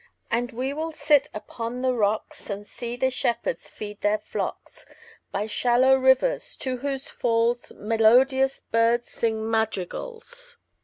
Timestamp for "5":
2.47-2.49